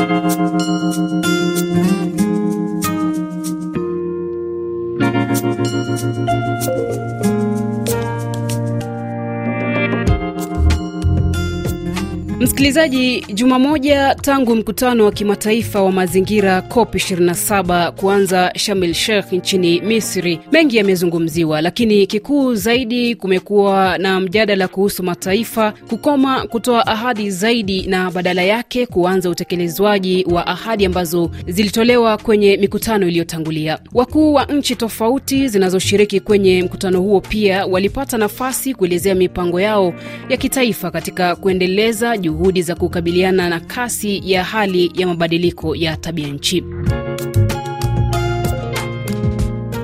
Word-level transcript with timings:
Thank 0.00 0.40
you. 7.60 7.69
Msikilizaji, 12.40 13.26
juma 13.34 13.58
moja 13.58 14.14
tangu 14.14 14.56
mkutano 14.56 15.04
wa 15.04 15.12
kimataifa 15.12 15.82
wa 15.82 15.92
mazingira 15.92 16.62
COP 16.62 16.94
27 16.94 17.90
kuanza 17.92 18.52
Sharm 18.56 18.82
el 18.82 18.94
Sheikh 18.94 19.32
nchini 19.32 19.80
Misri, 19.80 20.40
mengi 20.52 20.76
yamezungumziwa, 20.76 21.60
lakini 21.60 22.06
kikuu 22.06 22.54
zaidi 22.54 23.14
kumekuwa 23.14 23.98
na 23.98 24.20
mjadala 24.20 24.68
kuhusu 24.68 25.02
mataifa 25.02 25.72
kukoma 25.88 26.46
kutoa 26.46 26.86
ahadi 26.86 27.30
zaidi 27.30 27.82
na 27.86 28.10
badala 28.10 28.42
yake 28.42 28.86
kuanza 28.86 29.30
utekelezwaji 29.30 30.24
wa 30.30 30.46
ahadi 30.46 30.86
ambazo 30.86 31.30
zilitolewa 31.46 32.18
kwenye 32.18 32.56
mikutano 32.56 33.08
iliyotangulia. 33.08 33.78
Wakuu 33.94 34.34
wa 34.34 34.44
nchi 34.44 34.76
tofauti 34.76 35.48
zinazoshiriki 35.48 36.20
kwenye 36.20 36.62
mkutano 36.62 37.00
huo 37.00 37.20
pia 37.20 37.66
walipata 37.66 38.18
nafasi 38.18 38.74
kuelezea 38.74 39.14
mipango 39.14 39.60
yao 39.60 39.94
ya 40.28 40.36
kitaifa 40.36 40.90
katika 40.90 41.36
kuendeleza 41.36 42.16
juhudi 42.30 42.62
za 42.62 42.74
kukabiliana 42.74 43.48
na 43.48 43.60
kasi 43.60 44.22
ya 44.24 44.44
hali 44.44 44.92
ya 44.94 45.06
mabadiliko 45.06 45.76
ya 45.76 45.96
tabia 45.96 46.28
nchi. 46.28 46.64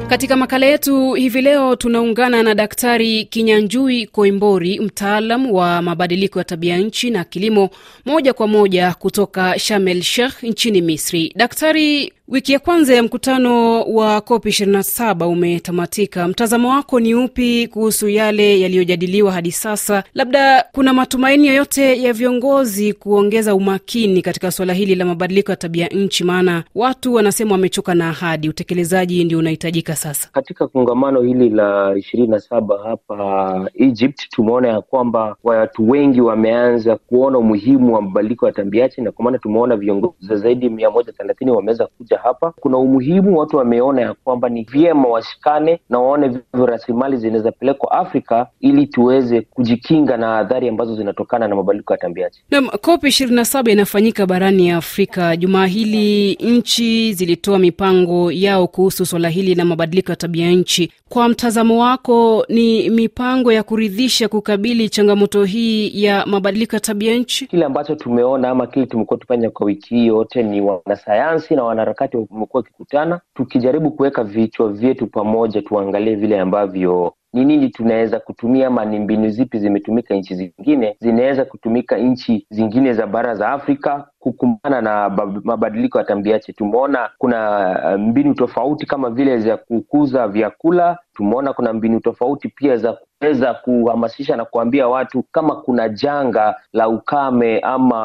Katika 0.09 0.37
makala 0.37 0.67
yetu 0.67 1.13
hivi 1.13 1.43
leo 1.43 1.77
tunaungana 1.77 2.43
na 2.43 2.55
Daktari 2.55 3.25
Kinyanjui 3.25 4.07
Koimbori, 4.07 4.81
mtaalam 4.81 5.53
wa 5.53 5.83
mabadiliko 5.83 6.39
ya 6.39 6.45
tabia 6.45 6.77
nchi 6.79 7.11
na 7.11 7.25
kilimo, 7.25 7.71
moja 8.05 8.33
kwa 8.33 8.47
moja 8.47 8.95
kutoka 8.95 9.59
Sharm 9.59 9.89
el 9.89 10.03
Sheikh 10.03 10.43
nchini 10.43 10.83
Misri. 10.83 11.33
Daktari, 11.37 12.13
wiki 12.29 12.53
ya 12.53 12.59
kwanza 12.59 12.95
ya 12.95 13.03
mkutano 13.03 13.83
wa 13.83 14.21
COP 14.21 14.47
27 14.47 15.27
umetamatika. 15.29 16.29
Mtazamo 16.29 16.71
wako 16.71 17.01
ni 17.01 17.15
upi 17.15 17.69
kuhusu 17.69 18.09
yale 18.09 18.61
yaliyojadiliwa 18.61 19.33
hadi 19.33 19.53
sasa? 19.53 20.05
Labda 20.15 20.65
kuna 20.73 20.93
matumaini 20.95 21.47
yoyote 21.49 22.03
ya 22.03 22.13
viongozi 22.13 22.93
kuongeza 22.93 23.55
umakini 23.55 24.23
katika 24.23 24.51
suala 24.51 24.73
hili 24.73 24.95
la 24.95 25.05
mabadiliko 25.05 25.53
ya 25.53 25.57
tabia 25.57 25.87
nchi? 25.89 26.25
Maana 26.25 26.65
watu 26.75 27.15
wanasema 27.15 27.53
wamechoka 27.53 27.95
na 27.95 28.09
ahadi, 28.09 28.49
utekelezaji 28.49 29.25
ndio 29.25 29.39
unahitajika 29.39 29.97
sasa. 29.97 30.29
Katika 30.33 30.67
kongamano 30.69 31.21
hili 31.21 31.51
la 31.51 31.95
ishirini 31.99 32.29
na 32.29 32.41
saba 32.41 32.79
hapa 32.83 33.71
Egypt, 33.75 34.29
tumeona 34.31 34.69
ya 34.69 34.81
kwamba 34.81 35.37
watu 35.45 35.91
wengi 35.91 36.21
wameanza 36.21 36.97
kuona 36.97 37.39
umuhimu 37.39 37.95
wa 37.95 38.03
mabadiliko 38.03 38.47
ya 38.47 38.53
tabia 38.53 38.87
nchi, 38.87 39.01
na 39.01 39.13
kwa 39.13 39.25
maana 39.25 39.39
tumeona 39.39 39.77
viongozi 39.77 40.15
zaidi 40.37 40.69
mia 40.69 40.91
moja 40.91 41.13
thelathini 41.13 41.51
wameweza 41.51 41.87
kuja 41.87 42.16
hapa. 42.23 42.53
Kuna 42.61 42.79
umuhimu, 42.79 43.39
watu 43.39 43.57
wameona 43.57 44.03
ya 44.03 44.15
kwamba 44.15 44.49
ni 44.49 44.63
vyema 44.65 45.09
washikane 45.09 45.81
na 45.91 45.99
waone 45.99 46.29
vivyo 46.29 46.67
rasilimali 46.67 47.17
zinaweza 47.17 47.53
pelekwa 47.53 47.91
Afrika 47.93 48.47
ili 48.61 48.87
tuweze 48.87 49.41
kujikinga 49.41 50.17
na 50.17 50.39
adhari 50.39 50.69
ambazo 50.69 50.97
zinatokana 50.97 51.49
na 51.49 51.57
mabadiliko 51.57 51.93
ya 51.95 51.99
tabia 51.99 52.29
nchi. 52.29 52.43
Naam, 52.51 52.69
COP 52.69 53.05
ishirini 53.05 53.37
na 53.37 53.45
saba 53.45 53.71
inafanyika 53.71 54.27
barani 54.27 54.69
ya 54.69 54.77
Afrika. 54.77 55.37
Jumaa 55.37 55.67
hili 55.67 56.35
nchi 56.35 57.13
zilitoa 57.13 57.59
mipango 57.59 58.33
yao 58.33 58.67
kuhusu 58.67 59.07
swala 59.07 59.29
hili 59.29 59.55
la 59.55 59.65
mabadiliko 59.65 60.13
ya 60.13 60.17
tabia 60.17 60.51
nchi. 60.51 60.93
Kwa 61.09 61.29
mtazamo 61.29 61.83
wako, 61.83 62.45
ni 62.49 62.91
mipango 62.91 63.53
ya 63.53 63.63
kuridhisha 63.63 64.29
kukabili 64.29 64.89
changamoto 64.89 65.45
hii 65.45 66.03
ya 66.05 66.27
mabadiliko 66.27 66.77
ya 66.77 66.81
tabia 66.81 67.15
nchi? 67.15 67.47
Kile 67.47 67.65
ambacho 67.65 67.95
tumeona 67.95 68.49
ama 68.51 68.67
kile 68.67 68.87
tumekuwa 68.87 69.19
tufanya 69.19 69.51
kwa 69.51 69.67
wiki 69.67 69.95
hii 69.95 70.07
yote 70.07 70.43
ni 70.43 70.61
wanasayansi 70.61 71.55
na 71.57 71.65
wanaharakati 71.65 72.06
wamekuwa 72.15 72.61
wakikutana, 72.63 73.21
tukijaribu 73.35 73.91
kuweka 73.91 74.25
vichwa 74.25 74.73
vyetu 74.73 75.07
pamoja, 75.07 75.63
tuangalie 75.63 76.15
vile 76.15 76.41
ambavyo 76.41 77.15
ni 77.37 77.45
nini 77.45 77.69
tunaweza 77.69 78.21
kutumia 78.21 78.67
ama 78.67 78.85
ni 78.85 78.99
mbinu 78.99 79.29
zipi 79.29 79.59
zimetumika 79.59 80.15
nchi 80.15 80.35
zingine 80.35 80.97
zinaweza 81.01 81.45
kutumika 81.45 81.97
nchi 81.99 82.47
zingine 82.51 82.93
za 82.93 83.07
bara 83.07 83.35
za 83.35 83.49
Afrika 83.49 84.09
kukumbana 84.19 84.81
na 84.81 85.09
mabadiliko 85.45 85.99
ya 85.99 86.05
tambiache. 86.05 86.53
Tumeona 86.53 87.11
kuna 87.19 87.99
mbinu 87.99 88.35
tofauti 88.35 88.87
kama 88.87 89.11
vile 89.11 89.39
za 89.39 89.57
kukuza 89.57 90.29
vyakula. 90.29 90.99
Tumeona 91.15 91.53
kuna 91.53 91.73
mbinu 91.73 92.01
tofauti 92.01 92.49
pia 92.49 92.77
za 92.77 92.99
kuweza 93.21 93.55
kuhamasisha 93.55 94.37
na 94.37 94.45
kuambia 94.45 94.89
watu 94.89 95.23
kama 95.33 95.57
kuna 95.57 95.89
janga 95.89 96.55
la 96.73 96.89
ukame 96.89 97.59
ama 97.61 97.97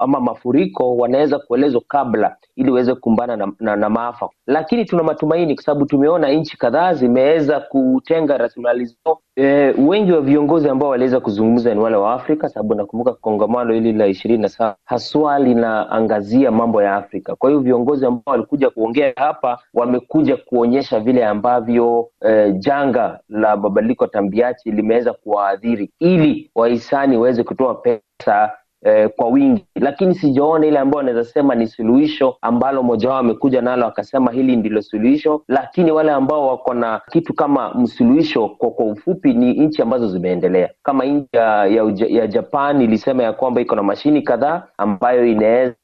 ama 0.00 0.20
mafuriko, 0.20 0.96
wanaweza 0.96 1.38
kuelezwa 1.38 1.82
kabla 1.88 2.36
ili 2.56 2.70
waweze 2.70 2.94
kukumbana 2.94 3.36
na, 3.36 3.52
na, 3.60 3.76
na 3.76 3.88
maafa. 3.90 4.28
Lakini 4.46 4.84
tuna 4.84 5.02
matumaini 5.02 5.54
kwa 5.54 5.64
sababu 5.64 5.86
tumeona 5.86 6.28
nchi 6.28 6.56
kadhaa 6.58 6.94
zimeweza 6.94 7.60
kutenga 7.96 8.36
rasilimali 8.38 8.84
zao. 8.84 9.20
E, 9.36 9.44
wengi 9.78 10.12
wa 10.12 10.20
viongozi 10.20 10.68
ambao 10.68 10.88
waliweza 10.88 11.20
kuzungumza 11.20 11.74
ni 11.74 11.80
wale 11.80 11.96
wa 11.96 12.12
Afrika, 12.14 12.48
sababu 12.48 12.74
nakumbuka 12.74 13.12
kongamano 13.12 13.74
hili 13.74 13.92
la 13.92 14.06
ishirini 14.06 14.42
na 14.42 14.48
saba 14.48 14.76
haswa 14.84 15.38
linaangazia 15.38 16.50
mambo 16.50 16.82
ya 16.82 16.94
Afrika. 16.96 17.36
Kwa 17.36 17.50
hiyo 17.50 17.60
viongozi 17.62 18.06
ambao 18.06 18.22
walikuja 18.26 18.70
kuongea 18.70 19.12
hapa 19.16 19.58
wamekuja 19.74 20.36
kuonyesha 20.36 21.00
vile 21.00 21.24
ambavyo 21.26 22.08
e, 22.28 22.52
janga 22.52 23.20
la 23.28 23.56
mabadiliko 23.56 24.04
ya 24.04 24.10
tabia 24.10 24.54
limeweza 24.64 25.12
kuwaadhiri 25.12 25.90
ili 25.98 26.50
wahisani 26.54 27.16
waweze 27.16 27.42
kutoa 27.44 27.74
pesa 27.74 28.52
e, 28.82 29.08
kwa 29.08 29.28
wingi, 29.28 29.64
lakini 29.80 30.14
sijaona 30.14 30.66
ile 30.66 30.78
ambayo 30.78 30.96
wanaweza 30.96 31.24
sema 31.24 31.54
ni 31.54 31.66
suluhisho 31.66 32.36
ambalo 32.42 32.82
mmoja 32.82 33.08
wao 33.08 33.18
amekuja 33.18 33.60
nalo 33.62 33.86
akasema 33.86 34.32
hili 34.32 34.56
ndilo 34.56 34.82
suluhisho. 34.82 35.42
Lakini 35.48 35.92
wale 35.92 36.12
ambao 36.12 36.46
wako 36.48 36.74
na 36.74 37.00
kitu 37.10 37.34
kama 37.34 37.74
msuluhisho 37.74 38.48
kwa, 38.48 38.70
kwa 38.70 38.86
ufupi 38.86 39.34
ni 39.34 39.52
nchi 39.52 39.82
ambazo 39.82 40.08
zimeendelea 40.08 40.70
kama 40.82 41.04
nchi 41.04 41.28
ya, 41.32 41.66
ya, 41.66 41.92
ya 42.08 42.26
Japan 42.26 42.80
ilisema 42.80 43.22
ya 43.22 43.32
kwamba 43.32 43.60
iko 43.60 43.76
na 43.76 43.82
mashini 43.82 44.22
kadhaa 44.22 44.62
ambayo 44.78 45.26
inaweza 45.26 45.74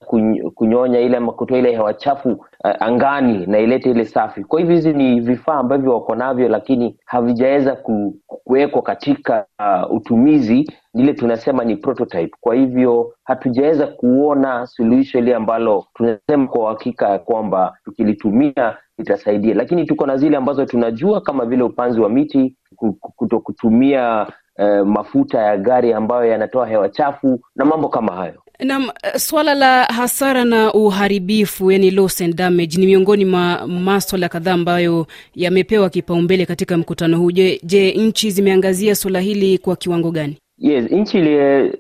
kunyonya 0.55 1.01
ile 1.01 1.17
ama 1.17 1.33
kutoa 1.33 1.59
ile 1.59 1.71
hewa 1.73 1.95
chafu 1.95 2.29
uh, 2.31 2.71
angani 2.83 3.47
na 3.47 3.59
ilete 3.59 3.91
ile 3.91 4.05
safi. 4.05 4.45
Kwa 4.45 4.61
hivyo 4.61 4.75
hizi 4.75 4.93
ni 4.93 5.21
vifaa 5.21 5.55
ambavyo 5.55 5.95
wako 5.95 6.15
navyo, 6.15 6.49
lakini 6.49 6.97
havijaweza 7.05 7.77
kuwekwa 8.45 8.83
katika 8.83 9.47
uh, 9.59 9.97
utumizi 9.97 10.71
ile 10.95 11.15
tunasema 11.15 11.65
ni 11.65 11.77
prototype. 11.77 12.37
Kwa 12.41 12.55
hivyo 12.55 13.15
hatujaweza 13.25 13.82
kuona 13.87 14.67
suluhisho 14.67 15.19
ile 15.19 15.35
ambalo 15.35 15.87
tunasema 15.95 16.47
kwa 16.49 16.61
uhakika 16.63 17.09
ya 17.09 17.19
kwamba 17.19 17.77
tukilitumia 17.85 18.77
litasaidia, 18.99 19.55
lakini 19.55 19.87
tuko 19.87 20.07
na 20.07 20.17
zile 20.17 20.37
ambazo 20.37 20.65
tunajua 20.67 21.21
kama 21.21 21.47
vile 21.47 21.63
upanzi 21.63 22.01
wa 22.01 22.09
miti, 22.09 22.57
kuto 23.17 23.41
kutumia 23.41 24.27
eh, 24.59 24.85
mafuta 24.87 25.39
ya 25.43 25.57
gari 25.57 25.93
ambayo 25.93 26.25
yanatoa 26.25 26.67
hewa 26.69 26.89
chafu 26.89 27.41
na 27.57 27.65
mambo 27.65 27.89
kama 27.89 28.13
hayo. 28.17 28.43
Naam, 28.65 28.91
swala 29.17 29.55
la 29.55 29.85
hasara 29.85 30.45
na 30.45 30.73
uharibifu, 30.73 31.71
yani 31.73 31.91
loss 31.91 32.21
and 32.21 32.35
damage, 32.37 32.79
ni 32.81 32.87
miongoni 32.87 33.25
mwa 33.25 33.67
maswala 33.69 34.29
kadhaa 34.29 34.53
ambayo 34.53 35.07
yamepewa 35.35 35.91
kipaumbele 35.91 36.47
katika 36.47 36.77
mkutano 36.77 37.19
huu. 37.19 37.31
Je, 37.31 37.61
je, 37.65 37.93
nchi 37.93 38.31
zimeangazia 38.31 38.95
swala 38.95 39.21
hili 39.21 39.59
kwa 39.59 39.77
kiwango 39.77 40.11
gani? 40.11 40.37
Yes, 40.63 40.91
nchi 40.91 41.19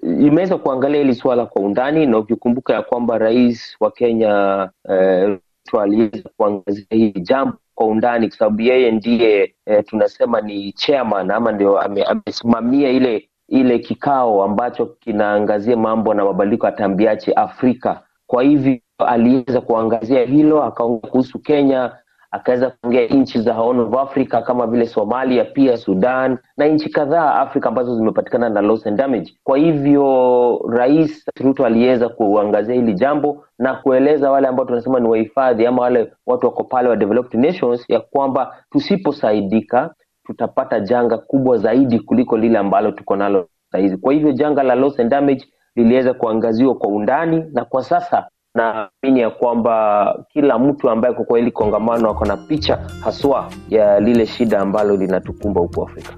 imeweza 0.03 0.59
kuangalia 0.59 0.99
hili 1.01 1.15
suala 1.15 1.47
kwa 1.47 1.63
undani, 1.63 2.07
na 2.07 2.19
ukikumbuka 2.19 2.73
ya 2.75 2.83
kwamba 2.83 3.19
rais 3.19 3.77
wa 3.81 3.91
Kenya 3.91 4.71
eh, 4.89 5.39
aliweza 5.81 6.31
kuangazia 6.37 6.87
hili 6.91 7.21
jambo 7.21 7.57
kwa 7.75 7.87
undani 7.87 8.29
kwa 8.29 8.37
sababu 8.39 8.63
yeye 8.63 8.91
ndiye 8.91 9.55
eh, 9.67 9.85
tunasema 9.87 10.41
ni 10.41 10.73
chairman 10.73 11.31
ama 11.31 11.53
ndio 11.53 11.81
amesimamia 11.81 12.89
ame 12.89 12.97
ile 12.97 13.29
ile 13.49 13.79
kikao 13.79 14.43
ambacho 14.45 14.87
kinaangazia 14.87 15.77
mambo 15.77 16.15
na 16.15 16.25
mabadiliko 16.25 16.67
ya 16.67 16.73
tabia 16.73 17.19
Afrika. 17.37 18.03
Kwa 18.27 18.43
hivyo 18.43 18.79
aliweza 18.99 19.61
kuangazia 19.61 20.23
hilo, 20.27 20.63
akaongea 20.63 21.11
kuhusu 21.11 21.39
Kenya, 21.39 21.97
akaweza 22.33 22.71
kuingia 22.71 23.07
nchi 23.07 23.41
za 23.41 23.53
Horn 23.55 23.81
of 23.81 23.95
Africa 23.95 24.43
kama 24.47 24.67
vile 24.67 24.87
Somalia, 24.87 25.45
pia 25.45 25.77
Sudan 25.77 26.39
na 26.57 26.67
nchi 26.67 26.91
kadhaa 26.91 27.35
Afrika 27.35 27.69
ambazo 27.69 27.97
zimepatikana 27.97 28.49
na 28.49 28.61
loss 28.61 28.87
and 28.87 28.99
damage. 28.99 29.35
Kwa 29.45 29.59
hivyo 29.59 30.61
Rais 30.69 31.25
Ruto 31.41 31.67
aliweza 31.67 32.09
kuangazia 32.09 32.75
hili 32.75 32.95
jambo 32.95 33.45
na 33.59 33.75
kueleza 33.75 34.31
wale 34.31 34.49
ambao 34.49 34.67
tunasema 34.67 35.01
ni 35.01 35.09
wahifadhi 35.09 35.67
ama 35.67 35.83
wale 35.83 36.13
watu 36.27 36.47
wako 36.47 36.65
pale 36.65 36.89
wa 36.89 36.97
developed 36.97 37.41
nations 37.41 37.91
ya 37.91 38.01
kwamba 38.01 38.57
tusiposaidika 38.71 39.95
tutapata 40.25 40.81
janga 40.81 41.19
kubwa 41.19 41.59
zaidi 41.59 42.01
kuliko 42.01 42.37
lile 42.39 42.59
ambalo 42.59 42.91
tuko 42.93 43.17
nalo 43.17 43.49
sahizi. 43.73 43.97
Kwa 43.97 44.13
hivyo 44.13 44.33
janga 44.33 44.63
la 44.63 44.75
loss 44.75 45.01
and 45.01 45.11
damage 45.11 45.45
liliweza 45.77 46.15
kuangaziwa 46.15 46.75
kwa 46.75 46.89
undani, 46.89 47.45
na 47.53 47.65
kwa 47.65 47.83
sasa 47.83 48.29
naamini 48.55 49.21
ya 49.21 49.31
kwamba 49.31 50.25
kila 50.29 50.59
mtu 50.59 50.91
ambaye 50.91 51.15
kwa 51.15 51.25
kweli 51.25 51.51
kongamano 51.51 52.11
ako 52.11 52.25
na 52.25 52.37
picha 52.37 52.77
haswa 53.05 53.51
ya 53.69 54.01
lile 54.01 54.27
shida 54.27 54.61
ambalo 54.61 54.97
linatukumba 54.97 55.61
huku 55.61 55.83
Afrika. 55.83 56.13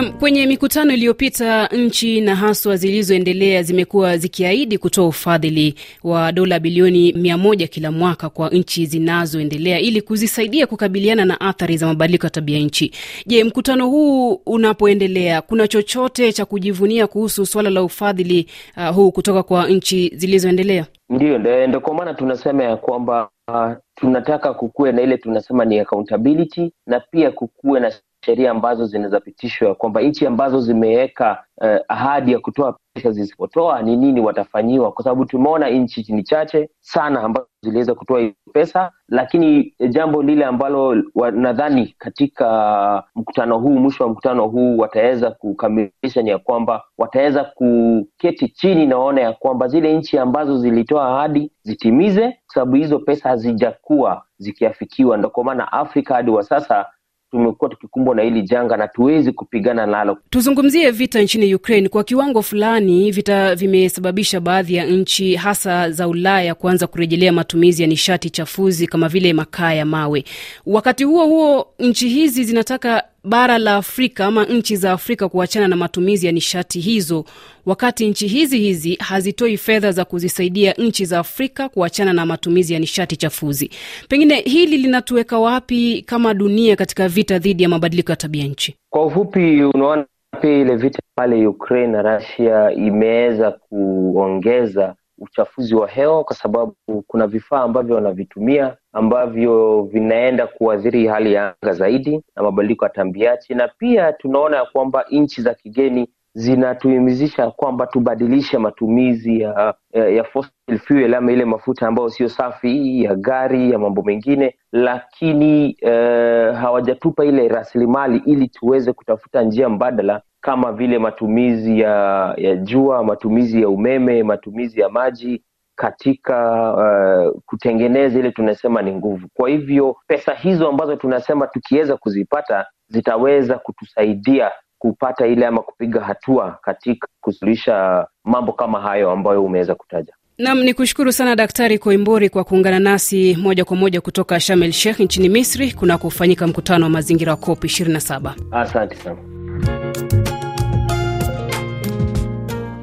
Na 0.00 0.12
kwenye 0.12 0.46
mikutano 0.46 0.92
iliyopita, 0.94 1.66
nchi 1.66 2.20
na 2.20 2.36
haswa 2.36 2.76
zilizoendelea 2.76 3.62
zimekuwa 3.62 4.16
zikiahidi 4.16 4.78
kutoa 4.78 5.06
ufadhili 5.06 5.74
wa 6.04 6.32
dola 6.32 6.58
bilioni 6.60 7.12
mia 7.12 7.38
moja 7.38 7.66
kila 7.66 7.90
mwaka 7.92 8.28
kwa 8.28 8.48
nchi 8.48 8.86
zinazoendelea 8.86 9.80
ili 9.80 10.02
kuzisaidia 10.02 10.66
kukabiliana 10.66 11.24
na 11.24 11.40
athari 11.40 11.76
za 11.76 11.86
mabadiliko 11.86 12.26
ya 12.26 12.30
tabia 12.30 12.58
nchi. 12.58 12.92
Je, 13.26 13.44
mkutano 13.44 13.86
huu 13.88 14.32
unapoendelea, 14.46 15.42
kuna 15.42 15.68
chochote 15.68 16.32
cha 16.32 16.44
kujivunia 16.44 17.06
kuhusu 17.06 17.46
suala 17.46 17.70
la 17.70 17.82
ufadhili 17.82 18.46
uh, 18.76 18.94
huu 18.94 19.12
kutoka 19.12 19.42
kwa 19.42 19.68
nchi 19.68 20.12
zilizoendelea? 20.16 20.86
Ndiyo, 21.10 21.38
ndo 21.68 21.80
kwa 21.80 21.94
maana 21.94 22.14
tunasema 22.14 22.64
ya 22.64 22.76
kwamba 22.76 23.28
uh, 23.48 23.72
tunataka 23.94 24.54
kukuwe 24.54 24.92
na 24.92 25.02
ile 25.02 25.16
tunasema 25.18 25.64
ni 25.64 25.78
accountability 25.80 26.72
na 26.86 27.00
pia 27.00 27.30
kukuwe 27.30 27.80
na 27.80 27.92
sheria 28.24 28.50
ambazo 28.50 28.86
zinawezapitishwa 28.86 29.74
kwamba 29.74 30.00
nchi 30.02 30.26
ambazo 30.26 30.60
zimeweka 30.60 31.44
eh, 31.62 31.80
ahadi 31.88 32.32
ya 32.32 32.38
kutoa 32.38 32.78
pesa 32.94 33.10
zisipotoa 33.10 33.82
ni 33.82 33.96
nini 33.96 34.20
watafanyiwa, 34.20 34.92
kwa 34.92 35.04
sababu 35.04 35.24
tumeona 35.24 35.68
nchi 35.70 36.12
ni 36.12 36.22
chache 36.22 36.68
sana 36.80 37.20
ambazo 37.22 37.46
ziliweza 37.62 37.94
kutoa 37.94 38.20
hiyo 38.20 38.32
pesa, 38.52 38.92
lakini 39.08 39.74
jambo 39.88 40.22
lile 40.22 40.44
ambalo 40.44 40.94
nadhani 41.32 41.94
katika 41.98 43.04
mkutano 43.14 43.58
huu, 43.58 43.78
mwisho 43.78 44.04
wa 44.04 44.10
mkutano 44.10 44.46
huu 44.48 44.78
wataweza 44.78 45.30
kukamilisha 45.30 46.22
ni 46.22 46.30
ya 46.30 46.38
kwamba 46.38 46.84
wataweza 46.98 47.44
kuketi 47.44 48.48
chini 48.48 48.86
na 48.86 48.98
waona 48.98 49.20
ya 49.20 49.32
kwamba 49.32 49.68
zile 49.68 49.96
nchi 49.98 50.18
ambazo 50.18 50.58
zilitoa 50.58 51.08
ahadi 51.08 51.52
zitimize, 51.62 52.28
kwa 52.28 52.54
sababu 52.54 52.76
hizo 52.76 52.98
pesa 52.98 53.28
hazijakuwa 53.28 54.22
zikiafikiwa. 54.38 55.16
Ndo 55.16 55.30
kwa 55.30 55.44
maana 55.44 55.72
Afrika 55.72 56.14
hadi 56.14 56.30
wa 56.30 56.42
sasa 56.42 56.86
tumekuwa 57.30 57.70
tukikumbwa 57.70 58.14
na 58.14 58.22
hili 58.22 58.42
janga 58.42 58.76
na 58.76 58.88
tuwezi 58.88 59.32
kupigana 59.32 59.86
nalo. 59.86 60.18
Tuzungumzie 60.30 60.90
vita 60.90 61.22
nchini 61.22 61.54
Ukraine. 61.54 61.88
Kwa 61.88 62.04
kiwango 62.04 62.42
fulani, 62.42 63.10
vita 63.10 63.54
vimesababisha 63.54 64.40
baadhi 64.40 64.74
ya 64.74 64.86
nchi 64.86 65.34
hasa 65.36 65.90
za 65.90 66.08
Ulaya 66.08 66.54
kuanza 66.54 66.86
kurejelea 66.86 67.32
matumizi 67.32 67.82
ya 67.82 67.88
nishati 67.88 68.30
chafuzi 68.30 68.86
kama 68.86 69.08
vile 69.08 69.32
makaa 69.32 69.72
ya 69.72 69.84
mawe. 69.84 70.24
Wakati 70.66 71.04
huo 71.04 71.26
huo, 71.26 71.66
nchi 71.78 72.08
hizi 72.08 72.44
zinataka 72.44 73.02
bara 73.24 73.58
la 73.58 73.76
Afrika 73.76 74.26
ama 74.26 74.44
nchi 74.44 74.76
za 74.76 74.92
Afrika 74.92 75.28
kuachana 75.28 75.68
na 75.68 75.76
matumizi 75.76 76.26
ya 76.26 76.32
nishati 76.32 76.80
hizo, 76.80 77.24
wakati 77.66 78.06
nchi 78.08 78.26
hizi 78.28 78.58
hizi 78.58 78.94
hazitoi 78.94 79.56
fedha 79.56 79.92
za 79.92 80.04
kuzisaidia 80.04 80.72
nchi 80.72 81.04
za 81.04 81.18
Afrika 81.18 81.68
kuachana 81.68 82.12
na 82.12 82.26
matumizi 82.26 82.74
ya 82.74 82.80
nishati 82.80 83.16
chafuzi. 83.16 83.70
Pengine 84.08 84.34
hili 84.40 84.76
linatuweka 84.76 85.38
wapi 85.38 86.02
kama 86.06 86.34
dunia 86.34 86.76
katika 86.76 87.08
vita 87.08 87.38
dhidi 87.38 87.62
ya 87.62 87.68
mabadiliko 87.68 88.12
ya 88.12 88.16
tabia 88.16 88.44
nchi? 88.46 88.76
Kwa 88.90 89.06
ufupi, 89.06 89.62
unaona 89.64 90.06
pia 90.40 90.58
ile 90.58 90.76
vita 90.76 90.98
pale 91.14 91.46
Ukraine 91.46 91.92
na 91.92 92.02
Russia 92.16 92.72
imeweza 92.72 93.50
kuongeza 93.50 94.94
uchafuzi 95.20 95.74
wa 95.74 95.88
hewa 95.88 96.24
kwa 96.24 96.36
sababu 96.36 96.74
kuna 97.06 97.26
vifaa 97.26 97.60
ambavyo 97.62 97.94
wanavitumia 97.94 98.76
ambavyo 98.92 99.82
vinaenda 99.82 100.46
kuathiri 100.46 101.06
hali 101.06 101.32
ya 101.32 101.54
anga 101.62 101.72
zaidi 101.72 102.22
na 102.36 102.42
mabadiliko 102.42 102.84
ya 102.84 102.90
tabianchi, 102.90 103.54
na 103.54 103.68
pia 103.68 104.12
tunaona 104.12 104.56
ya 104.56 104.64
kwamba 104.64 105.04
nchi 105.10 105.42
za 105.42 105.54
kigeni 105.54 106.08
zinatuhimizisha 106.34 107.50
kwamba 107.50 107.86
tubadilishe 107.86 108.58
matumizi 108.58 109.40
ya, 109.40 109.74
ya, 109.92 110.24
fossil 110.24 110.78
fuel 110.78 111.14
ama 111.14 111.32
ile 111.32 111.44
mafuta 111.44 111.86
ambayo 111.88 112.08
sio 112.10 112.28
safi 112.28 113.04
ya 113.04 113.14
gari 113.14 113.70
ya 113.70 113.78
mambo 113.78 114.02
mengine, 114.02 114.54
lakini 114.72 115.76
eh, 115.80 116.54
hawajatupa 116.54 117.24
ile 117.24 117.48
rasilimali 117.48 118.22
ili 118.26 118.48
tuweze 118.48 118.92
kutafuta 118.92 119.42
njia 119.42 119.68
mbadala 119.68 120.22
kama 120.40 120.72
vile 120.72 120.98
matumizi 120.98 121.80
ya, 121.80 122.34
ya 122.36 122.56
jua, 122.56 123.04
matumizi 123.04 123.62
ya 123.62 123.68
umeme, 123.68 124.22
matumizi 124.22 124.80
ya 124.80 124.88
maji 124.88 125.42
katika 125.76 126.36
uh, 126.74 127.40
kutengeneza 127.46 128.18
ile 128.18 128.30
tunasema 128.30 128.82
ni 128.82 128.92
nguvu. 128.92 129.28
Kwa 129.34 129.48
hivyo 129.48 129.96
pesa 130.06 130.34
hizo 130.34 130.68
ambazo 130.68 130.96
tunasema 130.96 131.46
tukiweza 131.46 131.96
kuzipata 131.96 132.66
zitaweza 132.88 133.58
kutusaidia 133.58 134.50
kupata 134.78 135.26
ile 135.26 135.46
ama 135.46 135.62
kupiga 135.62 136.00
hatua 136.00 136.58
katika 136.62 137.08
kusuluhisha 137.20 138.06
mambo 138.24 138.52
kama 138.52 138.80
hayo 138.80 139.10
ambayo 139.10 139.44
umeweza 139.44 139.74
kutaja. 139.74 140.12
Nam 140.38 140.62
ni 140.62 140.74
kushukuru 140.74 141.12
sana 141.12 141.36
Daktari 141.36 141.78
Koimbori 141.78 142.28
kwa 142.28 142.44
kuungana 142.44 142.78
nasi 142.78 143.36
moja 143.40 143.64
kwa 143.64 143.76
moja 143.76 144.00
kutoka 144.00 144.40
Sharm 144.40 144.62
el 144.62 144.72
Sheikh 144.72 145.00
nchini 145.00 145.28
Misri 145.28 145.72
kunakofanyika 145.72 146.46
mkutano 146.46 146.84
wa 146.84 146.90
mazingira 146.90 147.32
wa 147.32 147.36
COP 147.36 147.64
27. 147.64 148.32
Asante 148.52 148.96
sana. 148.96 149.39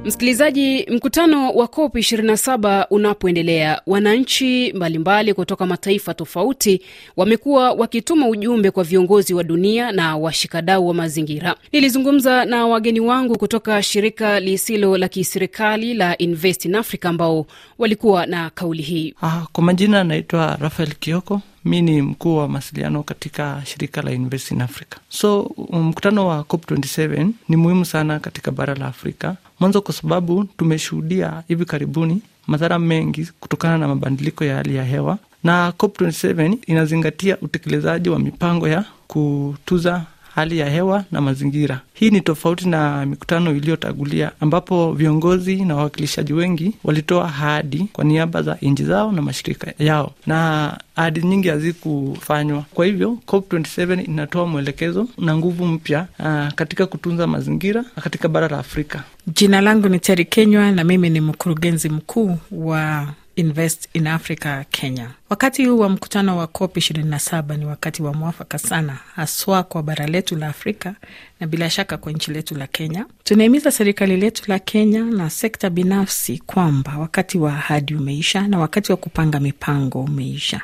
Msikilizaji, 0.07 0.85
mkutano 0.91 1.49
wa 1.51 1.67
COP 1.67 1.95
27 1.95 2.85
unapoendelea, 2.89 3.81
wananchi 3.87 4.73
mbalimbali 4.73 5.33
kutoka 5.33 5.65
mataifa 5.65 6.13
tofauti 6.13 6.81
wamekuwa 7.17 7.71
wakituma 7.71 8.27
ujumbe 8.27 8.71
kwa 8.71 8.83
viongozi 8.83 9.33
wa 9.33 9.43
dunia 9.43 9.91
na 9.91 10.17
washikadau 10.17 10.87
wa 10.87 10.93
mazingira. 10.93 11.55
Nilizungumza 11.71 12.45
na 12.45 12.65
wageni 12.67 12.99
wangu 12.99 13.37
kutoka 13.37 13.83
shirika 13.83 14.39
lisilo 14.39 14.97
la 14.97 15.07
kiserikali 15.07 15.93
la 15.93 16.17
Invest 16.17 16.65
in 16.65 16.75
Africa 16.75 17.05
ambao 17.05 17.45
walikuwa 17.77 18.25
na 18.25 18.49
kauli 18.49 18.83
hii. 18.83 19.13
Ah, 19.21 19.41
kwa 19.51 19.63
majina 19.63 20.01
anaitwa 20.01 20.57
Rafael 20.61 20.93
Kioko. 20.95 21.41
Mi 21.65 21.81
ni 21.81 22.01
mkuu 22.01 22.37
wa 22.37 22.47
mawasiliano 22.47 23.03
katika 23.03 23.61
shirika 23.65 24.01
la 24.01 24.11
Invest 24.11 24.51
in 24.51 24.61
Africa. 24.61 24.95
So 25.09 25.51
mkutano 25.71 26.27
wa 26.27 26.39
COP27 26.41 27.29
ni 27.49 27.55
muhimu 27.55 27.85
sana 27.85 28.19
katika 28.19 28.51
bara 28.51 28.75
la 28.75 28.85
Afrika, 28.87 29.35
mwanzo 29.59 29.81
kwa 29.81 29.93
sababu 29.93 30.43
tumeshuhudia 30.43 31.43
hivi 31.47 31.65
karibuni 31.65 32.21
madhara 32.47 32.79
mengi 32.79 33.29
kutokana 33.39 33.77
na 33.77 33.87
mabadiliko 33.87 34.43
ya 34.45 34.55
hali 34.55 34.75
ya 34.75 34.83
hewa, 34.83 35.17
na 35.43 35.69
COP27 35.77 36.57
inazingatia 36.67 37.37
utekelezaji 37.41 38.09
wa 38.09 38.19
mipango 38.19 38.67
ya 38.67 38.85
kutuza 39.07 40.05
hali 40.37 40.57
ya 40.57 40.69
hewa 40.69 41.03
na 41.11 41.21
mazingira. 41.21 41.81
Hii 41.93 42.09
ni 42.09 42.21
tofauti 42.21 42.67
na 42.69 43.05
mikutano 43.05 43.51
iliyotangulia 43.55 44.31
ambapo 44.39 44.91
viongozi 44.93 45.55
na 45.65 45.75
wawakilishaji 45.75 46.33
wengi 46.33 46.73
walitoa 46.83 47.25
ahadi 47.25 47.87
kwa 47.93 48.03
niaba 48.03 48.41
za 48.41 48.57
nchi 48.61 48.83
zao 48.83 49.11
na 49.11 49.21
mashirika 49.21 49.73
yao, 49.79 50.11
na 50.27 50.77
ahadi 50.95 51.21
nyingi 51.21 51.47
hazikufanywa. 51.47 52.65
Kwa 52.73 52.85
hivyo 52.85 53.17
COP27 53.27 54.05
inatoa 54.05 54.47
mwelekezo 54.47 55.07
na 55.17 55.37
nguvu 55.37 55.65
mpya 55.67 56.07
uh, 56.19 56.47
katika 56.53 56.85
kutunza 56.85 57.27
mazingira 57.27 57.83
katika 58.03 58.27
bara 58.27 58.47
la 58.47 58.59
Afrika. 58.59 59.03
Jina 59.27 59.61
langu 59.61 59.89
ni 59.89 59.99
Teri 59.99 60.25
Kenywa 60.25 60.71
na 60.71 60.83
mimi 60.83 61.09
ni 61.09 61.21
mkurugenzi 61.21 61.89
mkuu 61.89 62.37
wa 62.51 63.07
Invest 63.47 63.89
in 63.93 64.07
Africa 64.07 64.63
Kenya. 64.71 65.09
Wakati 65.29 65.65
huu 65.65 65.79
wa 65.79 65.89
mkutano 65.89 66.37
wa 66.37 66.47
COP 66.47 66.77
27 66.77 67.57
ni 67.57 67.65
wakati 67.65 68.03
wa 68.03 68.13
mwafaka 68.13 68.57
sana, 68.57 68.99
haswa 69.15 69.63
kwa 69.63 69.83
bara 69.83 70.07
letu 70.07 70.35
la 70.35 70.47
Afrika 70.47 70.95
na 71.39 71.47
bila 71.47 71.69
shaka 71.69 71.97
kwa 71.97 72.11
nchi 72.11 72.31
letu 72.31 72.55
la 72.55 72.67
Kenya. 72.67 73.05
Tunahimiza 73.23 73.71
serikali 73.71 74.17
letu 74.17 74.43
la 74.47 74.59
Kenya 74.59 75.03
na 75.03 75.29
sekta 75.29 75.69
binafsi 75.69 76.37
kwamba 76.45 76.97
wakati 76.97 77.37
wa 77.37 77.53
ahadi 77.53 77.95
umeisha 77.95 78.47
na 78.47 78.59
wakati 78.59 78.91
wa 78.91 78.97
kupanga 78.97 79.39
mipango 79.39 80.01
umeisha. 80.01 80.61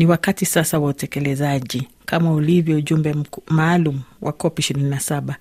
Ni 0.00 0.06
wakati 0.06 0.46
sasa 0.46 0.78
wa 0.78 0.88
utekelezaji 0.88 1.88
kama 2.06 2.32
ulivyo 2.32 2.76
ujumbe 2.76 3.14
maalum 3.48 4.00
wa 4.22 4.32
COP 4.32 4.58
27. 4.58 5.34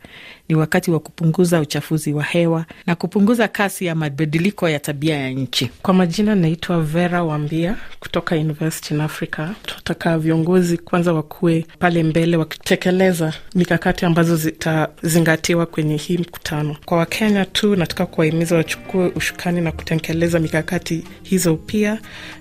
Ni 0.50 0.56
wakati 0.56 0.92
wa 0.92 1.00
kupunguza 1.00 1.60
uchafuzi 1.60 2.14
wa 2.14 2.24
hewa 2.24 2.66
na 2.86 2.96
kupunguza 2.96 3.48
kasi 3.48 3.86
ya 3.86 3.96
mabadiliko 3.96 4.70
ya 4.70 4.80
tabia 4.80 5.18
ya 5.18 5.30
nchi. 5.30 5.70
Kwa 5.82 5.94
majina 5.94 6.36
naitwa 6.36 6.82
Vera 6.84 7.24
Wambia 7.24 7.76
kutoka 8.00 8.36
Invest 8.36 8.92
in 8.92 9.02
Africa. 9.02 9.48
Tunataka 9.66 10.18
viongozi 10.20 10.78
kwanza 10.78 11.14
wakuwe 11.14 11.66
pale 11.80 12.04
mbele 12.04 12.38
wakitekeleza 12.38 13.34
mikakati 13.56 14.06
ambazo 14.06 14.36
zitazingatiwa 14.36 15.66
kwenye 15.66 15.98
hii 15.98 16.18
mkutano. 16.18 16.76
Kwa 16.86 16.98
Wakenya 16.98 17.46
tu 17.46 17.76
nataka 17.76 18.06
kuwahimiza 18.06 18.56
wachukue 18.56 19.08
ushukani 19.16 19.62
na 19.62 19.72
kutekeleza 19.72 20.40
mikakati 20.40 21.04
hizo, 21.24 21.56
pia 21.56 22.00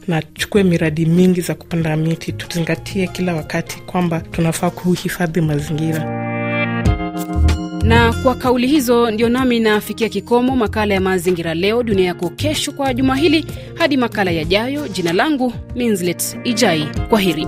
na 0.09 0.23
chukue 0.23 0.63
miradi 0.63 1.07
mingi 1.07 1.41
za 1.41 1.55
kupanda 1.55 1.97
miti. 2.09 2.33
Tuzingatie 2.33 3.07
kila 3.07 3.35
wakati 3.35 3.79
kwamba 3.81 4.21
tunafaa 4.21 4.71
kuhifadhi 4.71 5.41
mazingira. 5.41 6.05
Na 7.83 8.13
kwa 8.23 8.35
kauli 8.35 8.67
hizo 8.67 9.11
ndio 9.11 9.29
nami 9.29 9.61
nafikia 9.61 10.09
kikomo 10.09 10.57
makala 10.57 10.95
ya 10.95 11.01
mazingira 11.01 11.55
leo 11.55 11.83
dunia 11.83 12.07
yako 12.07 12.31
kesho 12.31 12.73
kwa 12.73 12.95
juma 12.95 13.17
hili. 13.17 13.47
Hadi 13.75 13.97
makala 13.97 14.31
yajayo, 14.31 14.89
jina 14.89 15.13
langu 15.13 15.53
Minslet 15.77 16.39
Ijai. 16.45 16.89
Kwa 17.09 17.21
heri. 17.21 17.47